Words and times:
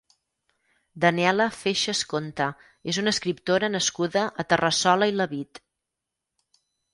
Daniela 1.03 1.45
Feixas 1.57 2.01
Conte 2.13 2.47
és 2.93 2.99
una 3.03 3.13
escriptora 3.17 3.69
nascuda 3.75 4.25
a 4.45 4.47
Terrassola 4.55 5.11
i 5.13 5.15
Lavit. 5.21 5.63